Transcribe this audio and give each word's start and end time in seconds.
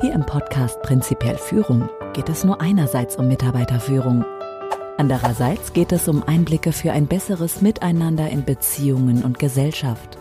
Hier 0.00 0.12
im 0.12 0.24
Podcast 0.24 0.80
Prinzipiell 0.82 1.36
Führung 1.36 1.88
geht 2.12 2.28
es 2.28 2.44
nur 2.44 2.60
einerseits 2.60 3.16
um 3.16 3.26
Mitarbeiterführung. 3.26 4.24
Andererseits 4.96 5.72
geht 5.72 5.90
es 5.90 6.06
um 6.06 6.22
Einblicke 6.22 6.70
für 6.70 6.92
ein 6.92 7.08
besseres 7.08 7.62
Miteinander 7.62 8.30
in 8.30 8.44
Beziehungen 8.44 9.24
und 9.24 9.40
Gesellschaft. 9.40 10.16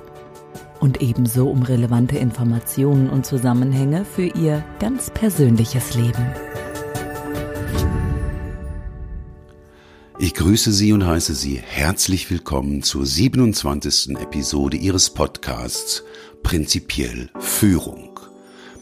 Und 0.79 1.03
ebenso 1.03 1.47
um 1.47 1.61
relevante 1.61 2.17
Informationen 2.17 3.07
und 3.07 3.27
Zusammenhänge 3.27 4.03
für 4.03 4.25
Ihr 4.25 4.63
ganz 4.79 5.11
persönliches 5.11 5.93
Leben. 5.93 6.25
Ich 10.17 10.33
grüße 10.33 10.71
Sie 10.71 10.91
und 10.91 11.05
heiße 11.05 11.35
Sie 11.35 11.61
herzlich 11.63 12.31
willkommen 12.31 12.81
zur 12.81 13.05
27. 13.05 14.17
Episode 14.17 14.75
Ihres 14.75 15.11
Podcasts 15.11 16.03
Prinzipiell 16.41 17.29
Führung. 17.37 18.19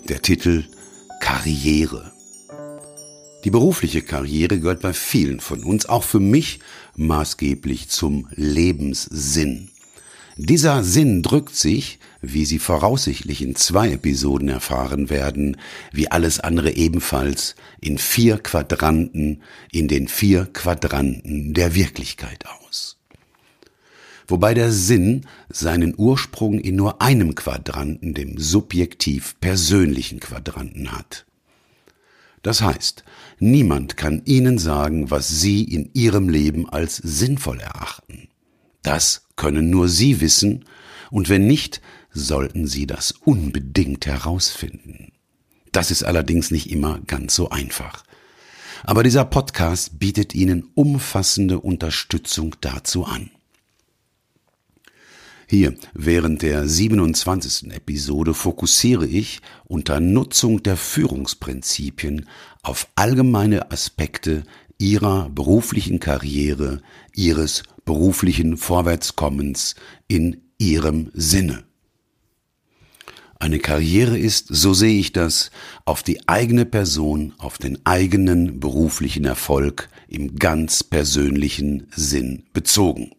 Der 0.07 0.21
Titel 0.21 0.63
Karriere. 1.20 2.12
Die 3.44 3.52
berufliche 3.52 4.02
Karriere 4.02 4.60
gehört 4.60 4.82
bei 4.82 4.94
vielen 4.94 5.40
von 5.40 5.64
uns, 5.64 5.86
auch 5.86 6.04
für 6.04 6.20
mich, 6.20 6.60
maßgeblich 6.96 7.90
zum 7.90 8.28
Lebenssinn. 8.32 9.70
Dieser 10.38 10.84
Sinn 10.84 11.22
drückt 11.22 11.55
sich, 11.55 12.00
wie 12.22 12.46
Sie 12.46 12.60
voraussichtlich 12.60 13.41
in 13.41 13.55
zwei 13.55 13.91
Episoden 13.91 14.50
erfahren 14.50 15.10
werden, 15.10 15.58
wie 15.94 16.12
alles 16.12 16.40
andere 16.40 16.72
ebenfalls 16.72 17.55
in 17.80 17.98
vier 17.98 18.40
Quadranten, 18.40 19.44
in 19.72 19.88
den 19.88 20.08
vier 20.08 20.46
Quadranten 20.48 21.54
der 21.54 21.76
Wirklichkeit 21.76 22.46
aus. 22.48 22.98
Wobei 24.27 24.53
der 24.53 24.71
Sinn 24.71 25.25
seinen 25.49 25.93
Ursprung 25.95 26.59
in 26.59 26.75
nur 26.75 27.02
einem 27.02 27.35
Quadranten, 27.35 28.13
dem 28.13 28.38
subjektiv 28.38 29.39
persönlichen 29.39 30.20
Quadranten 30.20 30.91
hat. 30.91 31.25
Das 32.41 32.62
heißt, 32.62 33.04
niemand 33.40 33.98
kann 33.98 34.21
Ihnen 34.26 34.57
sagen, 34.57 35.09
was 35.12 35.27
Sie 35.27 35.63
in 35.63 35.90
Ihrem 35.93 36.29
Leben 36.29 36.70
als 36.70 36.98
sinnvoll 36.98 37.59
erachten. 37.59 38.27
Das 38.84 39.27
können 39.35 39.70
nur 39.70 39.90
Sie 39.90 40.21
wissen, 40.21 40.65
und 41.12 41.29
wenn 41.29 41.48
nicht, 41.48 41.82
sollten 42.12 42.67
Sie 42.67 42.87
das 42.87 43.12
unbedingt 43.12 44.05
herausfinden. 44.05 45.12
Das 45.71 45.91
ist 45.91 46.04
allerdings 46.04 46.51
nicht 46.51 46.71
immer 46.71 46.99
ganz 47.05 47.35
so 47.35 47.49
einfach. 47.49 48.04
Aber 48.84 49.04
dieser 49.04 49.26
Podcast 49.26 49.99
bietet 49.99 50.35
Ihnen 50.35 50.70
umfassende 50.76 51.60
Unterstützung 51.60 52.55
dazu 52.62 53.05
an. 53.05 53.32
Hier, 55.48 55.76
während 55.93 56.41
der 56.41 56.68
27. 56.68 57.71
Episode 57.71 58.34
fokussiere 58.34 59.05
ich 59.05 59.41
unter 59.65 59.99
Nutzung 59.99 60.63
der 60.63 60.76
Führungsprinzipien 60.76 62.27
auf 62.63 62.88
allgemeine 62.96 63.71
Aspekte 63.71 64.44
Ihrer 64.79 65.29
beruflichen 65.29 66.00
Karriere, 66.00 66.81
Ihres 67.13 67.63
beruflichen 67.85 68.57
Vorwärtskommens 68.57 69.75
in 70.07 70.41
ihrem 70.57 71.12
Sinne. 71.13 71.63
Eine 73.38 73.59
Karriere 73.59 74.18
ist, 74.18 74.47
so 74.50 74.73
sehe 74.73 75.00
ich 75.00 75.12
das, 75.12 75.51
auf 75.84 76.01
die 76.01 76.28
eigene 76.28 76.66
Person, 76.66 77.34
auf 77.38 77.59
den 77.59 77.85
eigenen 77.85 78.59
beruflichen 78.59 79.25
Erfolg 79.25 79.90
im 80.07 80.38
ganz 80.38 80.84
persönlichen 80.84 81.88
Sinn 81.91 82.46
bezogen. 82.53 83.12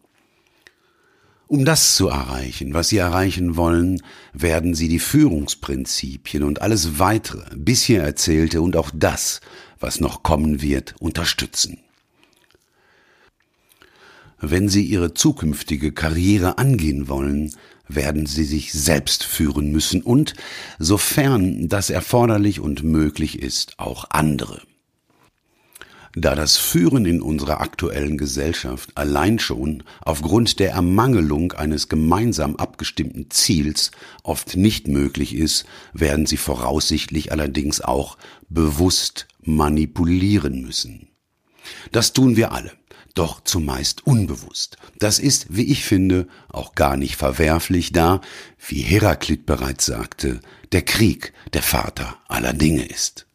Um 1.47 1.63
das 1.63 1.95
zu 1.95 2.09
erreichen, 2.09 2.73
was 2.73 2.89
Sie 2.89 2.97
erreichen 2.97 3.55
wollen, 3.55 4.01
werden 4.33 4.75
Sie 4.75 4.89
die 4.89 4.99
Führungsprinzipien 4.99 6.43
und 6.43 6.61
alles 6.61 6.99
weitere, 6.99 7.43
bisher 7.55 8.03
erzählte 8.03 8.61
und 8.61 8.75
auch 8.75 8.91
das, 8.93 9.39
was 9.79 10.01
noch 10.01 10.23
kommen 10.23 10.61
wird, 10.61 10.95
unterstützen. 10.99 11.79
Wenn 14.39 14.67
Sie 14.67 14.83
Ihre 14.83 15.13
zukünftige 15.13 15.93
Karriere 15.93 16.57
angehen 16.57 17.07
wollen, 17.07 17.55
werden 17.87 18.25
Sie 18.25 18.43
sich 18.43 18.73
selbst 18.73 19.23
führen 19.23 19.71
müssen 19.71 20.01
und, 20.01 20.33
sofern 20.79 21.69
das 21.69 21.89
erforderlich 21.89 22.59
und 22.59 22.83
möglich 22.83 23.41
ist, 23.41 23.79
auch 23.79 24.07
andere. 24.09 24.61
Da 26.19 26.33
das 26.33 26.57
Führen 26.57 27.05
in 27.05 27.21
unserer 27.21 27.61
aktuellen 27.61 28.17
Gesellschaft 28.17 28.89
allein 28.95 29.37
schon 29.37 29.83
aufgrund 30.01 30.57
der 30.57 30.71
Ermangelung 30.71 31.51
eines 31.51 31.89
gemeinsam 31.89 32.55
abgestimmten 32.55 33.29
Ziels 33.29 33.91
oft 34.23 34.57
nicht 34.57 34.87
möglich 34.87 35.35
ist, 35.35 35.67
werden 35.93 36.25
sie 36.25 36.37
voraussichtlich 36.37 37.31
allerdings 37.31 37.81
auch 37.81 38.17
bewusst 38.49 39.27
manipulieren 39.43 40.63
müssen. 40.63 41.09
Das 41.91 42.13
tun 42.13 42.35
wir 42.35 42.51
alle 42.51 42.71
doch 43.13 43.43
zumeist 43.43 44.05
unbewusst. 44.05 44.77
Das 44.99 45.17
ist, 45.17 45.47
wie 45.49 45.71
ich 45.71 45.83
finde, 45.83 46.27
auch 46.49 46.73
gar 46.73 46.97
nicht 46.97 47.15
verwerflich, 47.15 47.91
da, 47.91 48.21
wie 48.67 48.81
Heraklit 48.81 49.45
bereits 49.45 49.85
sagte, 49.87 50.39
der 50.71 50.83
Krieg 50.83 51.33
der 51.53 51.63
Vater 51.63 52.17
aller 52.27 52.53
Dinge 52.53 52.85
ist. 52.85 53.26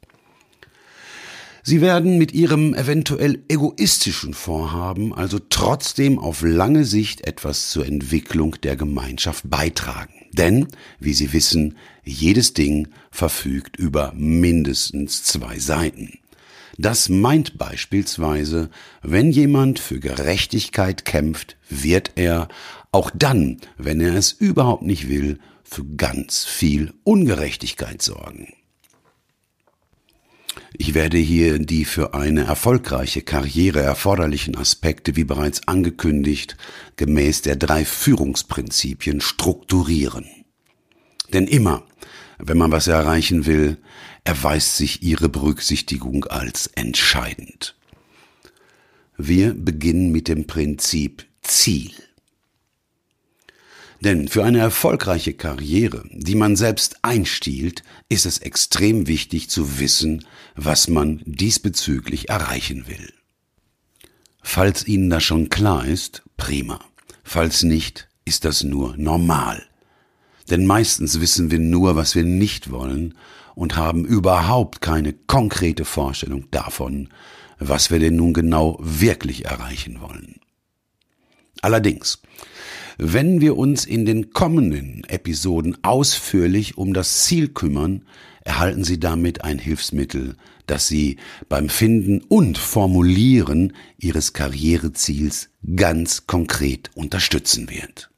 Sie 1.64 1.80
werden 1.80 2.18
mit 2.18 2.32
ihrem 2.32 2.74
eventuell 2.74 3.44
egoistischen 3.48 4.34
Vorhaben 4.34 5.14
also 5.14 5.38
trotzdem 5.38 6.18
auf 6.18 6.42
lange 6.42 6.84
Sicht 6.84 7.24
etwas 7.24 7.70
zur 7.70 7.86
Entwicklung 7.86 8.56
der 8.62 8.74
Gemeinschaft 8.74 9.48
beitragen. 9.48 10.26
Denn, 10.32 10.66
wie 10.98 11.12
Sie 11.12 11.32
wissen, 11.32 11.76
jedes 12.02 12.52
Ding 12.54 12.88
verfügt 13.12 13.76
über 13.76 14.12
mindestens 14.16 15.22
zwei 15.22 15.60
Seiten. 15.60 16.18
Das 16.78 17.08
meint 17.08 17.58
beispielsweise, 17.58 18.68
wenn 19.02 19.30
jemand 19.30 19.78
für 19.78 20.00
Gerechtigkeit 20.00 21.04
kämpft, 21.04 21.56
wird 21.68 22.12
er, 22.16 22.48
auch 22.90 23.10
dann, 23.14 23.58
wenn 23.78 24.00
er 24.00 24.14
es 24.16 24.32
überhaupt 24.32 24.82
nicht 24.82 25.08
will, 25.08 25.38
für 25.62 25.84
ganz 25.84 26.44
viel 26.44 26.92
Ungerechtigkeit 27.04 28.02
sorgen. 28.02 28.52
Ich 30.76 30.94
werde 30.94 31.18
hier 31.18 31.58
die 31.58 31.84
für 31.84 32.14
eine 32.14 32.44
erfolgreiche 32.44 33.22
Karriere 33.22 33.80
erforderlichen 33.80 34.56
Aspekte, 34.56 35.16
wie 35.16 35.24
bereits 35.24 35.66
angekündigt, 35.68 36.56
gemäß 36.96 37.42
der 37.42 37.56
drei 37.56 37.84
Führungsprinzipien 37.84 39.20
strukturieren. 39.20 40.26
Denn 41.32 41.46
immer, 41.46 41.84
wenn 42.38 42.58
man 42.58 42.72
was 42.72 42.88
erreichen 42.88 43.46
will, 43.46 43.78
erweist 44.24 44.76
sich 44.76 45.02
ihre 45.02 45.28
Berücksichtigung 45.28 46.24
als 46.24 46.66
entscheidend. 46.68 47.76
Wir 49.16 49.54
beginnen 49.54 50.10
mit 50.10 50.28
dem 50.28 50.46
Prinzip 50.46 51.26
Ziel. 51.42 51.92
Denn 54.04 54.26
für 54.26 54.42
eine 54.42 54.58
erfolgreiche 54.58 55.32
Karriere, 55.32 56.02
die 56.10 56.34
man 56.34 56.56
selbst 56.56 56.96
einstiehlt, 57.02 57.84
ist 58.08 58.26
es 58.26 58.38
extrem 58.38 59.06
wichtig 59.06 59.48
zu 59.48 59.78
wissen, 59.78 60.26
was 60.56 60.88
man 60.88 61.22
diesbezüglich 61.24 62.28
erreichen 62.28 62.88
will. 62.88 63.12
Falls 64.42 64.88
Ihnen 64.88 65.08
das 65.08 65.22
schon 65.22 65.50
klar 65.50 65.84
ist, 65.84 66.24
prima. 66.36 66.80
Falls 67.22 67.62
nicht, 67.62 68.08
ist 68.24 68.44
das 68.44 68.64
nur 68.64 68.96
normal. 68.96 69.62
Denn 70.50 70.66
meistens 70.66 71.20
wissen 71.20 71.52
wir 71.52 71.60
nur, 71.60 71.94
was 71.94 72.16
wir 72.16 72.24
nicht 72.24 72.72
wollen 72.72 73.14
und 73.54 73.76
haben 73.76 74.04
überhaupt 74.04 74.80
keine 74.80 75.12
konkrete 75.12 75.84
Vorstellung 75.84 76.50
davon, 76.50 77.08
was 77.60 77.92
wir 77.92 78.00
denn 78.00 78.16
nun 78.16 78.34
genau 78.34 78.78
wirklich 78.80 79.44
erreichen 79.44 80.00
wollen. 80.00 80.41
Allerdings, 81.60 82.20
wenn 82.98 83.41
wir 83.41 83.56
uns 83.56 83.84
in 83.84 84.04
den 84.04 84.30
kommenden 84.32 85.04
Episoden 85.04 85.82
ausführlich 85.82 86.78
um 86.78 86.92
das 86.92 87.22
Ziel 87.22 87.48
kümmern, 87.48 88.04
erhalten 88.44 88.84
Sie 88.84 88.98
damit 88.98 89.44
ein 89.44 89.59
Hilfsmittel, 89.59 90.36
das 90.66 90.89
Sie 90.89 91.16
beim 91.48 91.68
Finden 91.68 92.22
und 92.22 92.59
Formulieren 92.59 93.74
Ihres 93.98 94.33
Karriereziels 94.33 95.50
ganz 95.77 96.27
konkret 96.27 96.91
unterstützen 96.94 97.71
wird. 97.71 98.10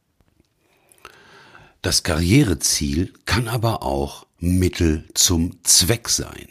Das 1.82 2.02
Karriereziel 2.02 3.12
kann 3.26 3.48
aber 3.48 3.82
auch 3.82 4.26
Mittel 4.38 5.04
zum 5.14 5.58
Zweck 5.64 6.08
sein. 6.08 6.48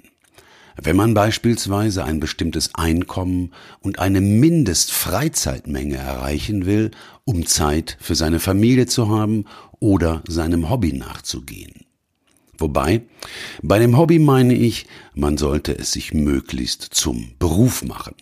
Wenn 0.75 0.96
man 0.96 1.14
beispielsweise 1.14 2.04
ein 2.04 2.20
bestimmtes 2.20 2.74
Einkommen 2.74 3.52
und 3.81 4.00
eine 4.00 4.22
Mindestfreizeitmenge 4.22 5.98
erreichen 5.98 6.66
will, 6.66 6.92
um 7.25 7.46
Zeit 7.46 7.98
für 8.00 8.16
seine 8.16 8.40
Familie 8.40 8.86
zu 8.86 9.10
haben 9.10 9.46
oder 9.80 10.24
seinem 10.28 10.70
Hobby 10.70 10.94
nachzugehen. 10.94 11.86
Wobei, 12.58 13.02
bei 13.62 13.80
dem 13.80 13.98
Hobby 13.98 14.20
meine 14.20 14.54
ich, 14.54 14.86
man 15.16 15.38
sollte 15.38 15.78
es 15.78 15.92
sich 15.92 16.14
möglichst 16.14 16.81
zum 16.81 17.34
Beruf 17.40 17.84
machen. 17.84 18.16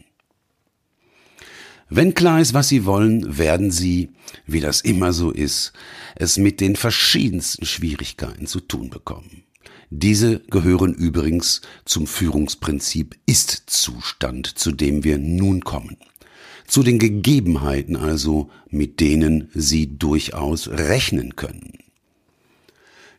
Wenn 1.90 2.14
klar 2.14 2.40
ist, 2.40 2.54
was 2.54 2.70
Sie 2.70 2.86
wollen, 2.86 3.38
werden 3.38 3.70
Sie, 3.70 4.12
wie 4.46 4.62
das 4.62 4.80
immer 4.80 5.12
so 5.12 5.30
ist, 5.30 5.74
es 6.16 6.38
mit 6.38 6.62
den 6.62 6.78
verschiedensten 6.78 7.66
Schwierigkeiten 7.66 8.48
zu 8.48 8.62
tun 8.62 8.90
bekommen. 8.90 9.44
Diese 9.90 10.40
gehören 10.40 10.94
übrigens 10.94 11.60
zum 11.84 12.08
Führungsprinzip 12.08 13.20
Ist-Zustand, 13.26 14.48
zu 14.48 14.72
dem 14.72 15.04
wir 15.04 15.18
nun 15.18 15.66
kommen. 15.66 15.98
Zu 16.68 16.84
den 16.84 17.00
Gegebenheiten 17.00 17.96
also, 17.96 18.50
mit 18.70 19.00
denen 19.00 19.50
Sie 19.54 19.98
durchaus 19.98 20.70
rechnen 20.70 21.36
können. 21.36 21.80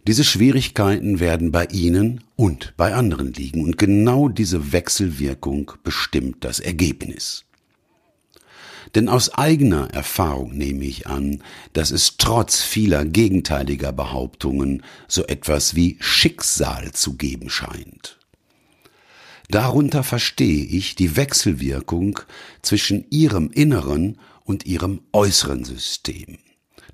Diese 0.06 0.24
Schwierigkeiten 0.24 1.20
werden 1.20 1.52
bei 1.52 1.66
Ihnen 1.66 2.24
und 2.34 2.74
bei 2.76 2.94
anderen 2.94 3.32
liegen 3.32 3.62
und 3.62 3.78
genau 3.78 4.28
diese 4.28 4.72
Wechselwirkung 4.72 5.72
bestimmt 5.84 6.44
das 6.44 6.58
Ergebnis. 6.58 7.44
Denn 8.94 9.08
aus 9.08 9.32
eigener 9.34 9.90
Erfahrung 9.94 10.56
nehme 10.56 10.84
ich 10.84 11.06
an, 11.06 11.42
dass 11.72 11.92
es 11.92 12.16
trotz 12.18 12.62
vieler 12.62 13.04
gegenteiliger 13.04 13.92
Behauptungen 13.92 14.82
so 15.08 15.24
etwas 15.24 15.76
wie 15.76 15.96
Schicksal 16.00 16.92
zu 16.92 17.14
geben 17.14 17.48
scheint. 17.48 18.18
Darunter 19.52 20.02
verstehe 20.02 20.64
ich 20.64 20.94
die 20.94 21.14
Wechselwirkung 21.14 22.20
zwischen 22.62 23.04
ihrem 23.10 23.50
inneren 23.50 24.18
und 24.44 24.64
ihrem 24.64 25.02
äußeren 25.12 25.66
System. 25.66 26.38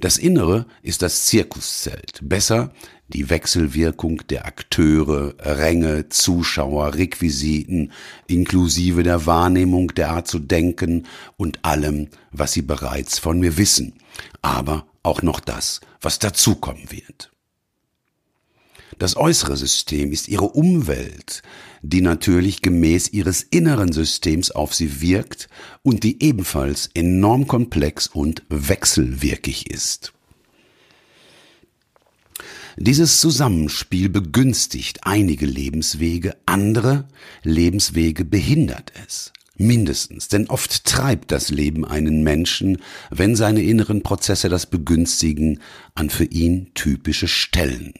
Das 0.01 0.19
Innere 0.19 0.67
ist 0.83 1.03
das 1.03 1.27
Zirkuszelt, 1.27 2.19
besser 2.21 2.73
die 3.07 3.31
Wechselwirkung 3.31 4.27
der 4.27 4.47
Akteure, 4.47 5.37
Ränge, 5.39 6.09
Zuschauer, 6.09 6.95
Requisiten, 6.95 7.93
inklusive 8.27 9.05
der 9.05 9.25
Wahrnehmung 9.25 9.95
der 9.95 10.11
Art 10.11 10.27
zu 10.27 10.41
denken 10.41 11.07
und 11.37 11.65
allem, 11.65 12.09
was 12.33 12.55
sie 12.55 12.63
bereits 12.63 13.21
von 13.21 13.39
mir 13.39 13.57
wissen, 13.57 13.95
aber 14.43 14.85
auch 15.05 15.23
noch 15.23 15.39
das, 15.39 15.81
was 16.01 16.19
dazukommen 16.19 16.91
wird. 16.91 17.31
Das 18.99 19.17
äußere 19.17 19.57
System 19.57 20.11
ist 20.11 20.27
ihre 20.27 20.49
Umwelt, 20.49 21.43
die 21.83 22.01
natürlich 22.01 22.63
gemäß 22.63 23.09
ihres 23.11 23.43
inneren 23.43 23.93
Systems 23.93 24.51
auf 24.51 24.75
sie 24.75 25.01
wirkt 25.01 25.49
und 25.83 26.03
die 26.03 26.23
ebenfalls 26.23 26.91
enorm 26.95 27.47
komplex 27.47 28.09
und 28.09 28.43
wechselwirkig 28.49 29.71
ist. 29.71 30.13
Dieses 32.77 33.21
Zusammenspiel 33.21 34.09
begünstigt 34.09 35.01
einige 35.03 35.47
Lebenswege, 35.47 36.37
andere 36.47 37.09
Lebenswege 37.43 38.25
behindert 38.25 38.93
es. 39.07 39.33
Mindestens, 39.57 40.29
denn 40.29 40.47
oft 40.49 40.85
treibt 40.85 41.33
das 41.33 41.51
Leben 41.51 41.85
einen 41.85 42.23
Menschen, 42.23 42.79
wenn 43.11 43.35
seine 43.35 43.63
inneren 43.63 44.05
Prozesse 44.05 44.49
das 44.49 44.67
begünstigen, 44.67 45.61
an 45.97 46.11
für 46.11 46.25
ihn 46.25 46.71
typische 46.75 47.27
Stellen. 47.27 47.95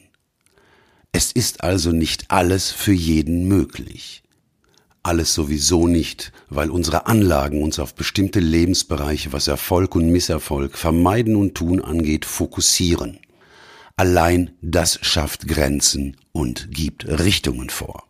Es 1.11 1.31
ist 1.31 1.63
also 1.63 1.91
nicht 1.91 2.29
alles 2.29 2.71
für 2.71 2.93
jeden 2.93 3.47
möglich. 3.47 4.23
Alles 5.01 5.33
sowieso 5.33 5.87
nicht, 5.87 6.31
weil 6.49 6.69
unsere 6.69 7.07
Anlagen 7.07 7.63
uns 7.63 7.79
auf 7.79 7.95
bestimmte 7.95 8.39
Lebensbereiche, 8.39 9.33
was 9.33 9.47
Erfolg 9.47 9.95
und 9.95 10.09
Misserfolg, 10.09 10.77
Vermeiden 10.77 11.35
und 11.35 11.55
Tun 11.55 11.81
angeht, 11.81 12.25
fokussieren. 12.25 13.19
Allein 13.95 14.51
das 14.61 14.99
schafft 15.01 15.47
Grenzen 15.47 16.15
und 16.31 16.71
gibt 16.71 17.07
Richtungen 17.07 17.69
vor. 17.69 18.03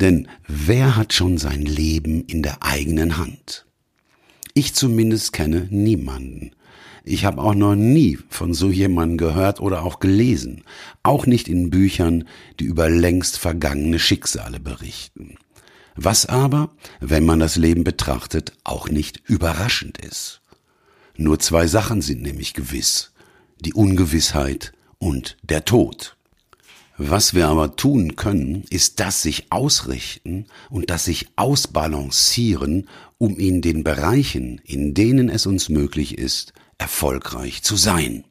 Denn 0.00 0.28
wer 0.48 0.96
hat 0.96 1.12
schon 1.12 1.38
sein 1.38 1.62
Leben 1.62 2.24
in 2.24 2.42
der 2.42 2.62
eigenen 2.62 3.18
Hand? 3.18 3.66
Ich 4.54 4.74
zumindest 4.74 5.32
kenne 5.32 5.68
niemanden. 5.70 6.52
Ich 7.04 7.24
habe 7.24 7.42
auch 7.42 7.54
noch 7.54 7.74
nie 7.74 8.18
von 8.28 8.54
so 8.54 8.70
jemandem 8.70 9.18
gehört 9.18 9.60
oder 9.60 9.82
auch 9.82 10.00
gelesen, 10.00 10.64
auch 11.02 11.26
nicht 11.26 11.48
in 11.48 11.70
Büchern, 11.70 12.24
die 12.58 12.64
über 12.64 12.88
längst 12.88 13.38
vergangene 13.38 13.98
Schicksale 13.98 14.58
berichten. 14.58 15.36
Was 15.96 16.26
aber, 16.26 16.70
wenn 17.00 17.24
man 17.24 17.38
das 17.38 17.56
Leben 17.56 17.84
betrachtet, 17.84 18.52
auch 18.64 18.88
nicht 18.88 19.22
überraschend 19.26 19.98
ist. 19.98 20.40
Nur 21.16 21.38
zwei 21.38 21.66
Sachen 21.66 22.00
sind 22.02 22.22
nämlich 22.22 22.54
gewiss 22.54 23.12
die 23.64 23.74
Ungewissheit 23.74 24.72
und 24.98 25.36
der 25.42 25.64
Tod. 25.64 26.16
Was 26.96 27.34
wir 27.34 27.48
aber 27.48 27.74
tun 27.74 28.14
können, 28.14 28.64
ist 28.70 29.00
das 29.00 29.22
sich 29.22 29.50
ausrichten 29.50 30.46
und 30.70 30.90
das 30.90 31.04
sich 31.04 31.28
ausbalancieren, 31.34 32.88
um 33.18 33.36
in 33.36 33.62
den 33.62 33.82
Bereichen, 33.82 34.60
in 34.64 34.94
denen 34.94 35.28
es 35.28 35.46
uns 35.46 35.68
möglich 35.68 36.18
ist, 36.18 36.52
erfolgreich 36.78 37.62
zu 37.62 37.76
sein. 37.76 38.24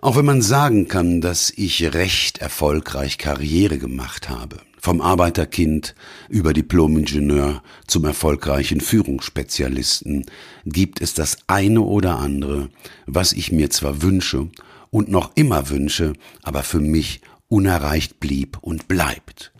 Auch 0.00 0.16
wenn 0.16 0.24
man 0.24 0.42
sagen 0.42 0.88
kann, 0.88 1.20
dass 1.20 1.52
ich 1.54 1.94
recht 1.94 2.38
erfolgreich 2.38 3.18
Karriere 3.18 3.78
gemacht 3.78 4.28
habe, 4.28 4.58
vom 4.80 5.00
Arbeiterkind 5.00 5.94
über 6.28 6.52
Diplomingenieur 6.52 7.62
zum 7.86 8.04
erfolgreichen 8.04 8.80
Führungsspezialisten 8.80 10.26
gibt 10.64 11.00
es 11.00 11.14
das 11.14 11.38
eine 11.46 11.82
oder 11.82 12.18
andere, 12.18 12.68
was 13.06 13.32
ich 13.32 13.52
mir 13.52 13.70
zwar 13.70 14.02
wünsche 14.02 14.48
und 14.90 15.08
noch 15.08 15.36
immer 15.36 15.70
wünsche, 15.70 16.14
aber 16.42 16.64
für 16.64 16.80
mich 16.80 17.20
unerreicht 17.46 18.18
blieb 18.18 18.58
und 18.60 18.88
bleibt. 18.88 19.51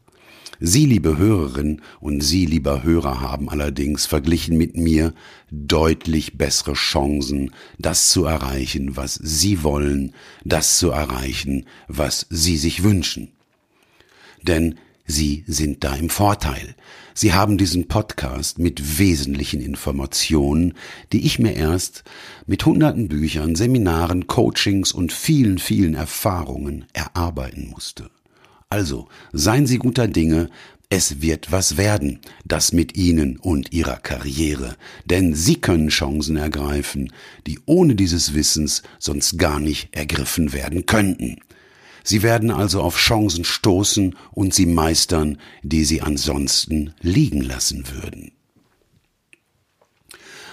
Sie, 0.64 0.86
liebe 0.86 1.18
Hörerin 1.18 1.82
und 1.98 2.20
Sie, 2.20 2.46
lieber 2.46 2.84
Hörer, 2.84 3.20
haben 3.20 3.50
allerdings 3.50 4.06
verglichen 4.06 4.56
mit 4.56 4.76
mir 4.76 5.12
deutlich 5.50 6.38
bessere 6.38 6.74
Chancen, 6.74 7.50
das 7.80 8.10
zu 8.10 8.26
erreichen, 8.26 8.96
was 8.96 9.14
Sie 9.14 9.64
wollen, 9.64 10.14
das 10.44 10.78
zu 10.78 10.90
erreichen, 10.90 11.66
was 11.88 12.28
Sie 12.30 12.56
sich 12.56 12.84
wünschen. 12.84 13.32
Denn 14.42 14.76
Sie 15.04 15.42
sind 15.48 15.82
da 15.82 15.96
im 15.96 16.08
Vorteil. 16.08 16.76
Sie 17.12 17.32
haben 17.32 17.58
diesen 17.58 17.88
Podcast 17.88 18.60
mit 18.60 19.00
wesentlichen 19.00 19.60
Informationen, 19.60 20.74
die 21.12 21.26
ich 21.26 21.40
mir 21.40 21.56
erst 21.56 22.04
mit 22.46 22.64
hunderten 22.64 23.08
Büchern, 23.08 23.56
Seminaren, 23.56 24.28
Coachings 24.28 24.92
und 24.92 25.12
vielen, 25.12 25.58
vielen 25.58 25.94
Erfahrungen 25.94 26.84
erarbeiten 26.92 27.68
musste. 27.68 28.10
Also, 28.72 29.06
seien 29.34 29.66
Sie 29.66 29.76
guter 29.76 30.08
Dinge, 30.08 30.48
es 30.88 31.20
wird 31.20 31.52
was 31.52 31.76
werden, 31.76 32.20
das 32.46 32.72
mit 32.72 32.96
Ihnen 32.96 33.36
und 33.36 33.70
Ihrer 33.70 33.96
Karriere, 33.96 34.76
denn 35.04 35.34
Sie 35.34 35.56
können 35.56 35.88
Chancen 35.88 36.38
ergreifen, 36.38 37.12
die 37.46 37.60
ohne 37.66 37.96
dieses 37.96 38.32
Wissens 38.32 38.82
sonst 38.98 39.36
gar 39.36 39.60
nicht 39.60 39.94
ergriffen 39.94 40.54
werden 40.54 40.86
könnten. 40.86 41.36
Sie 42.02 42.22
werden 42.22 42.50
also 42.50 42.80
auf 42.80 42.96
Chancen 42.96 43.44
stoßen 43.44 44.16
und 44.30 44.54
sie 44.54 44.64
meistern, 44.64 45.36
die 45.62 45.84
sie 45.84 46.00
ansonsten 46.00 46.94
liegen 47.02 47.42
lassen 47.42 47.84
würden. 47.90 48.32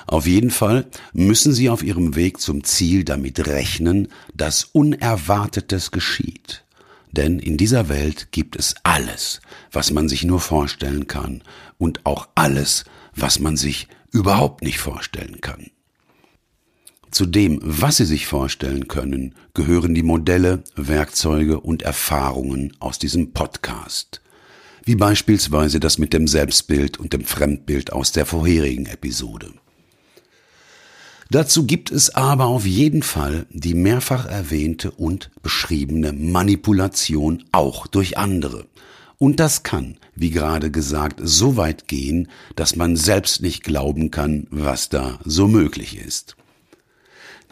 Auf 0.08 0.28
jeden 0.28 0.52
Fall 0.52 0.88
müssen 1.14 1.54
Sie 1.54 1.70
auf 1.70 1.84
Ihrem 1.84 2.16
Weg 2.16 2.42
zum 2.42 2.66
Ziel 2.66 3.06
damit 3.06 3.48
rechnen, 3.48 4.10
dass 4.34 4.66
Unerwartetes 4.66 5.92
geschieht. 5.92 6.66
Denn 7.12 7.40
in 7.40 7.58
dieser 7.58 7.90
Welt 7.90 8.32
gibt 8.32 8.56
es 8.56 8.76
alles, 8.84 9.42
was 9.72 9.92
man 9.92 10.08
sich 10.08 10.24
nur 10.24 10.40
vorstellen 10.40 11.08
kann 11.08 11.44
und 11.78 12.06
auch 12.06 12.30
alles, 12.36 12.86
was 13.16 13.40
man 13.40 13.58
sich 13.58 13.88
überhaupt 14.12 14.64
nicht 14.64 14.80
vorstellen 14.80 15.42
kann. 15.42 15.72
Zu 17.12 17.26
dem, 17.26 17.60
was 17.64 17.98
Sie 17.98 18.06
sich 18.06 18.28
vorstellen 18.28 18.88
können, 18.88 19.34
gehören 19.56 19.96
die 19.96 20.04
Modelle, 20.04 20.64
Werkzeuge 20.76 21.60
und 21.60 21.82
Erfahrungen 21.82 22.74
aus 22.80 23.00
diesem 23.00 23.34
Podcast. 23.34 24.22
Wie 24.86 24.96
beispielsweise 24.96 25.80
das 25.80 25.98
mit 25.98 26.14
dem 26.14 26.28
Selbstbild 26.28 27.00
und 27.00 27.14
dem 27.14 27.26
Fremdbild 27.26 27.92
aus 27.92 28.12
der 28.12 28.28
vorherigen 28.28 28.86
Episode. 28.86 29.54
Dazu 31.32 31.68
gibt 31.68 31.92
es 31.92 32.16
aber 32.16 32.46
auf 32.46 32.66
jeden 32.66 33.04
Fall 33.04 33.46
die 33.52 33.76
mehrfach 33.76 34.26
erwähnte 34.26 34.90
und 34.90 35.30
beschriebene 35.44 36.12
Manipulation 36.12 37.44
auch 37.52 37.86
durch 37.86 38.18
andere. 38.18 38.66
Und 39.20 39.40
das 39.40 39.62
kann, 39.62 39.98
wie 40.16 40.32
gerade 40.32 40.72
gesagt, 40.72 41.20
so 41.22 41.56
weit 41.56 41.88
gehen, 41.88 42.30
dass 42.56 42.76
man 42.76 42.96
selbst 42.96 43.44
nicht 43.44 43.64
glauben 43.64 44.10
kann, 44.10 44.48
was 44.50 44.90
da 44.90 45.20
so 45.24 45.48
möglich 45.48 46.00
ist. 46.00 46.36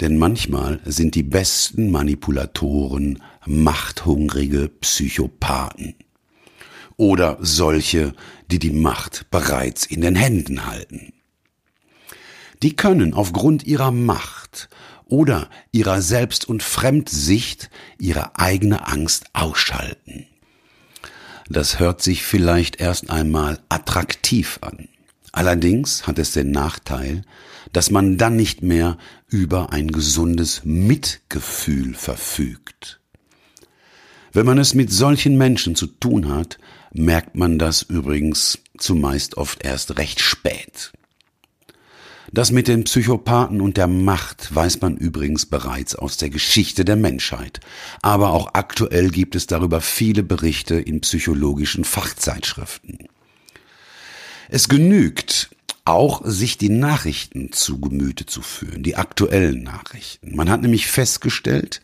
Denn 0.01 0.17
manchmal 0.17 0.79
sind 0.85 1.13
die 1.13 1.23
besten 1.23 1.91
Manipulatoren 1.91 3.21
machthungrige 3.45 4.69
Psychopathen. 4.81 5.93
Oder 6.95 7.37
solche, 7.41 8.13
die 8.49 8.57
die 8.57 8.71
Macht 8.71 9.29
bereits 9.29 9.85
in 9.85 10.01
den 10.01 10.15
Händen 10.15 10.65
halten. 10.65 11.13
Die 12.63 12.75
können 12.75 13.13
aufgrund 13.13 13.65
ihrer 13.65 13.91
Macht 13.91 14.69
oder 15.05 15.49
ihrer 15.71 16.01
Selbst- 16.01 16.47
und 16.47 16.63
Fremdsicht 16.63 17.69
ihre 17.99 18.37
eigene 18.39 18.87
Angst 18.87 19.25
ausschalten. 19.33 20.25
Das 21.49 21.79
hört 21.79 22.01
sich 22.01 22.23
vielleicht 22.23 22.81
erst 22.81 23.09
einmal 23.09 23.59
attraktiv 23.69 24.59
an. 24.61 24.89
Allerdings 25.31 26.07
hat 26.07 26.19
es 26.19 26.31
den 26.31 26.51
Nachteil, 26.51 27.23
dass 27.71 27.91
man 27.91 28.17
dann 28.17 28.35
nicht 28.35 28.63
mehr 28.63 28.97
über 29.27 29.71
ein 29.71 29.91
gesundes 29.91 30.61
Mitgefühl 30.63 31.93
verfügt. 31.93 32.99
Wenn 34.33 34.45
man 34.45 34.57
es 34.57 34.73
mit 34.73 34.91
solchen 34.91 35.37
Menschen 35.37 35.75
zu 35.75 35.87
tun 35.87 36.29
hat, 36.29 36.57
merkt 36.91 37.35
man 37.35 37.59
das 37.59 37.81
übrigens 37.81 38.59
zumeist 38.77 39.37
oft 39.37 39.63
erst 39.63 39.97
recht 39.97 40.19
spät. 40.19 40.91
Das 42.33 42.51
mit 42.51 42.67
den 42.67 42.83
Psychopathen 42.83 43.61
und 43.61 43.77
der 43.77 43.87
Macht 43.87 44.53
weiß 44.53 44.81
man 44.81 44.97
übrigens 44.97 45.45
bereits 45.45 45.95
aus 45.95 46.17
der 46.17 46.29
Geschichte 46.29 46.83
der 46.83 46.97
Menschheit. 46.97 47.61
Aber 48.01 48.31
auch 48.31 48.49
aktuell 48.53 49.09
gibt 49.09 49.35
es 49.35 49.47
darüber 49.47 49.79
viele 49.79 50.23
Berichte 50.23 50.75
in 50.75 51.01
psychologischen 51.01 51.85
Fachzeitschriften. 51.85 53.07
Es 54.49 54.67
genügt, 54.67 55.49
auch 55.85 56.21
sich 56.25 56.57
die 56.57 56.69
Nachrichten 56.69 57.53
zu 57.53 57.79
Gemüte 57.79 58.25
zu 58.25 58.41
führen, 58.41 58.83
die 58.83 58.97
aktuellen 58.97 59.63
Nachrichten. 59.63 60.35
Man 60.35 60.49
hat 60.49 60.61
nämlich 60.61 60.87
festgestellt, 60.87 61.81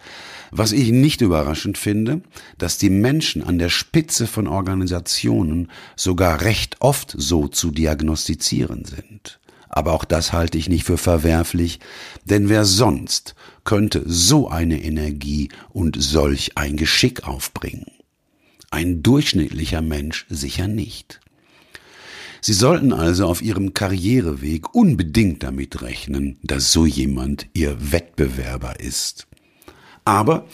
was 0.51 0.73
ich 0.73 0.91
nicht 0.91 1.21
überraschend 1.21 1.77
finde, 1.77 2.21
dass 2.57 2.77
die 2.77 2.89
Menschen 2.89 3.43
an 3.43 3.59
der 3.59 3.69
Spitze 3.69 4.27
von 4.27 4.47
Organisationen 4.47 5.71
sogar 5.95 6.41
recht 6.41 6.77
oft 6.79 7.15
so 7.17 7.47
zu 7.47 7.71
diagnostizieren 7.71 8.83
sind. 8.83 9.39
Aber 9.75 9.93
auch 9.93 10.05
das 10.05 10.33
halte 10.33 10.59
ich 10.59 10.69
nicht 10.69 10.83
für 10.83 10.99
verwerflich, 10.99 11.79
denn 12.25 12.47
wer 12.47 12.63
sonst 12.63 13.33
könnte 13.63 14.03
so 14.05 14.47
eine 14.47 14.83
Energie 14.83 15.49
und 15.69 15.99
solch 15.99 16.59
ein 16.59 16.77
Geschick 16.77 17.27
aufbringen? 17.27 17.87
Ein 18.69 19.01
durchschnittlicher 19.01 19.81
Mensch 19.81 20.27
sicher 20.29 20.67
nicht. 20.67 21.21
Sie 22.39 22.53
sollten 22.53 22.93
also 22.93 23.25
auf 23.25 23.41
Ihrem 23.41 23.73
Karriereweg 23.73 24.75
unbedingt 24.75 25.41
damit 25.41 25.81
rechnen, 25.81 26.37
dass 26.43 26.71
so 26.71 26.85
jemand 26.85 27.47
Ihr 27.53 27.91
Wettbewerber 27.91 28.79
ist. 28.79 29.25
Aber 30.05 30.45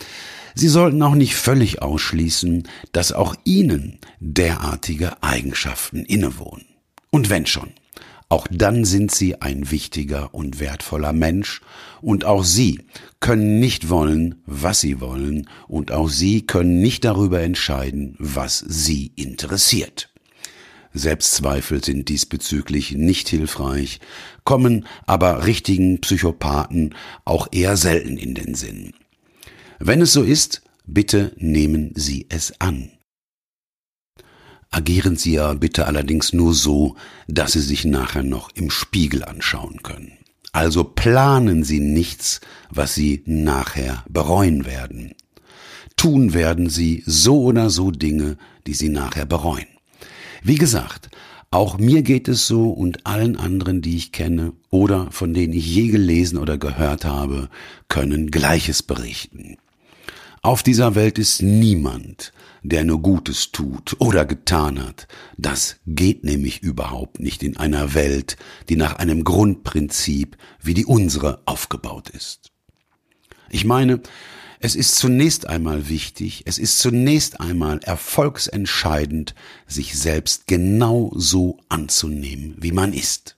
Sie 0.55 0.69
sollten 0.69 1.03
auch 1.03 1.15
nicht 1.15 1.35
völlig 1.35 1.81
ausschließen, 1.81 2.69
dass 2.93 3.11
auch 3.11 3.35
Ihnen 3.43 3.99
derartige 4.21 5.21
Eigenschaften 5.21 6.05
innewohnen. 6.05 6.65
Und 7.11 7.29
wenn 7.29 7.45
schon, 7.45 7.71
auch 8.29 8.47
dann 8.49 8.85
sind 8.85 9.11
Sie 9.11 9.41
ein 9.41 9.71
wichtiger 9.71 10.33
und 10.33 10.59
wertvoller 10.59 11.13
Mensch, 11.13 11.61
und 12.01 12.25
auch 12.25 12.43
Sie 12.43 12.81
können 13.19 13.59
nicht 13.59 13.89
wollen, 13.89 14.35
was 14.45 14.81
Sie 14.81 15.01
wollen, 15.01 15.49
und 15.67 15.91
auch 15.91 16.09
Sie 16.09 16.45
können 16.45 16.79
nicht 16.79 17.03
darüber 17.03 17.41
entscheiden, 17.41 18.15
was 18.19 18.59
Sie 18.59 19.11
interessiert. 19.15 20.13
Selbstzweifel 20.93 21.83
sind 21.83 22.09
diesbezüglich 22.09 22.93
nicht 22.93 23.29
hilfreich, 23.29 23.99
kommen 24.43 24.85
aber 25.05 25.45
richtigen 25.45 25.99
Psychopathen 26.01 26.95
auch 27.25 27.47
eher 27.51 27.77
selten 27.77 28.17
in 28.17 28.35
den 28.35 28.55
Sinn. 28.55 28.93
Wenn 29.79 30.01
es 30.01 30.13
so 30.13 30.23
ist, 30.23 30.61
bitte 30.85 31.33
nehmen 31.37 31.91
Sie 31.95 32.25
es 32.29 32.59
an. 32.59 32.91
Agieren 34.71 35.15
Sie 35.17 35.33
ja 35.33 35.53
bitte 35.53 35.87
allerdings 35.87 36.31
nur 36.33 36.53
so, 36.53 36.95
dass 37.27 37.53
Sie 37.53 37.61
sich 37.61 37.85
nachher 37.85 38.23
noch 38.23 38.49
im 38.53 38.69
Spiegel 38.69 39.23
anschauen 39.23 39.81
können. 39.81 40.17
Also 40.51 40.83
planen 40.83 41.63
Sie 41.63 41.79
nichts, 41.79 42.41
was 42.69 42.93
Sie 42.93 43.23
nachher 43.25 44.03
bereuen 44.09 44.65
werden. 44.65 45.15
Tun 45.95 46.33
werden 46.33 46.69
Sie 46.69 47.03
so 47.05 47.41
oder 47.43 47.69
so 47.69 47.91
Dinge, 47.91 48.37
die 48.67 48.73
Sie 48.73 48.89
nachher 48.89 49.25
bereuen. 49.25 49.67
Wie 50.43 50.55
gesagt, 50.55 51.09
auch 51.51 51.79
mir 51.79 52.03
geht 52.03 52.27
es 52.27 52.45
so 52.45 52.69
und 52.69 53.07
allen 53.07 53.35
anderen, 53.35 53.81
die 53.81 53.97
ich 53.97 54.11
kenne 54.11 54.53
oder 54.69 55.11
von 55.11 55.33
denen 55.33 55.53
ich 55.53 55.65
je 55.65 55.87
gelesen 55.87 56.37
oder 56.37 56.59
gehört 56.59 57.05
habe, 57.05 57.49
können 57.87 58.29
Gleiches 58.29 58.83
berichten. 58.83 59.57
Auf 60.41 60.61
dieser 60.61 60.95
Welt 60.95 61.17
ist 61.17 61.41
niemand, 61.41 62.31
der 62.63 62.83
nur 62.83 63.01
Gutes 63.01 63.51
tut 63.51 63.95
oder 63.99 64.25
getan 64.25 64.83
hat. 64.83 65.07
Das 65.37 65.77
geht 65.85 66.23
nämlich 66.23 66.61
überhaupt 66.61 67.19
nicht 67.19 67.43
in 67.43 67.57
einer 67.57 67.93
Welt, 67.93 68.37
die 68.69 68.75
nach 68.75 68.95
einem 68.95 69.23
Grundprinzip 69.23 70.37
wie 70.61 70.73
die 70.73 70.85
unsere 70.85 71.41
aufgebaut 71.45 72.09
ist. 72.09 72.51
Ich 73.49 73.65
meine, 73.65 74.01
es 74.59 74.75
ist 74.75 74.95
zunächst 74.95 75.47
einmal 75.47 75.87
wichtig, 75.87 76.43
es 76.45 76.57
ist 76.57 76.79
zunächst 76.79 77.39
einmal 77.39 77.79
erfolgsentscheidend, 77.79 79.33
sich 79.67 79.97
selbst 79.97 80.47
genau 80.47 81.13
so 81.15 81.57
anzunehmen, 81.69 82.55
wie 82.59 82.73
man 82.73 82.91
ist. 82.91 83.37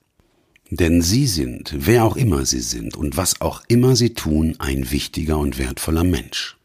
Denn 0.72 1.01
Sie 1.01 1.28
sind, 1.28 1.75
wer 1.78 2.06
auch 2.06 2.16
immer 2.16 2.46
Sie 2.46 2.62
sind 2.62 2.96
und 2.96 3.18
was 3.18 3.40
auch 3.42 3.62
immer 3.68 3.96
Sie 3.96 4.13
tun, 4.13 4.56
ein 4.58 4.90
wichtiger 4.90 5.38
und 5.38 5.60
wertvoller 5.60 6.06
Mensch. 6.06 6.58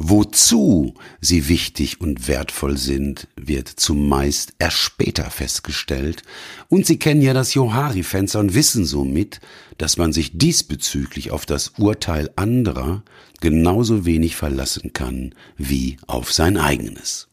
Wozu 0.00 0.94
sie 1.20 1.48
wichtig 1.48 2.00
und 2.00 2.28
wertvoll 2.28 2.76
sind, 2.76 3.26
wird 3.34 3.68
zumeist 3.68 4.52
erst 4.60 4.76
später 4.76 5.28
festgestellt, 5.28 6.22
und 6.68 6.86
sie 6.86 7.00
kennen 7.00 7.20
ja 7.20 7.34
das 7.34 7.52
Johari-Fenster 7.54 8.38
und 8.38 8.54
wissen 8.54 8.84
somit, 8.84 9.40
dass 9.76 9.96
man 9.96 10.12
sich 10.12 10.38
diesbezüglich 10.38 11.32
auf 11.32 11.46
das 11.46 11.72
Urteil 11.78 12.30
anderer 12.36 13.02
genauso 13.40 14.06
wenig 14.06 14.36
verlassen 14.36 14.92
kann 14.92 15.34
wie 15.56 15.96
auf 16.06 16.32
sein 16.32 16.58
eigenes. 16.58 17.26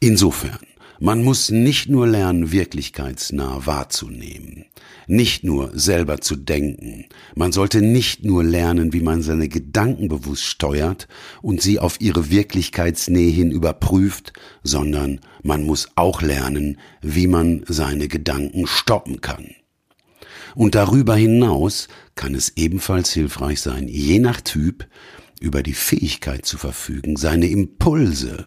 Insofern 0.00 0.65
man 1.00 1.22
muss 1.22 1.50
nicht 1.50 1.88
nur 1.88 2.06
lernen, 2.06 2.52
wirklichkeitsnah 2.52 3.66
wahrzunehmen, 3.66 4.66
nicht 5.06 5.44
nur 5.44 5.70
selber 5.78 6.20
zu 6.20 6.36
denken, 6.36 7.06
man 7.34 7.52
sollte 7.52 7.82
nicht 7.82 8.24
nur 8.24 8.42
lernen, 8.42 8.92
wie 8.92 9.00
man 9.00 9.22
seine 9.22 9.48
Gedanken 9.48 10.08
bewusst 10.08 10.44
steuert 10.44 11.08
und 11.42 11.60
sie 11.60 11.78
auf 11.78 12.00
ihre 12.00 12.30
Wirklichkeitsnähe 12.30 13.30
hin 13.30 13.50
überprüft, 13.50 14.32
sondern 14.62 15.20
man 15.42 15.64
muss 15.64 15.88
auch 15.96 16.22
lernen, 16.22 16.78
wie 17.02 17.26
man 17.26 17.62
seine 17.66 18.08
Gedanken 18.08 18.66
stoppen 18.66 19.20
kann. 19.20 19.50
Und 20.54 20.74
darüber 20.74 21.14
hinaus 21.14 21.88
kann 22.14 22.34
es 22.34 22.52
ebenfalls 22.56 23.12
hilfreich 23.12 23.60
sein, 23.60 23.88
je 23.88 24.18
nach 24.18 24.40
Typ 24.40 24.88
über 25.38 25.62
die 25.62 25.74
Fähigkeit 25.74 26.46
zu 26.46 26.56
verfügen, 26.56 27.16
seine 27.16 27.46
Impulse, 27.48 28.46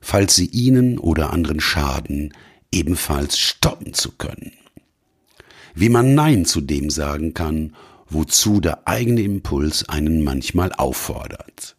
falls 0.00 0.34
sie 0.34 0.46
ihnen 0.46 0.98
oder 0.98 1.32
anderen 1.32 1.60
schaden, 1.60 2.34
ebenfalls 2.72 3.38
stoppen 3.38 3.94
zu 3.94 4.12
können. 4.12 4.52
Wie 5.74 5.88
man 5.88 6.14
Nein 6.14 6.44
zu 6.44 6.60
dem 6.60 6.90
sagen 6.90 7.34
kann, 7.34 7.74
wozu 8.08 8.60
der 8.60 8.88
eigene 8.88 9.22
Impuls 9.22 9.88
einen 9.88 10.22
manchmal 10.22 10.72
auffordert. 10.72 11.76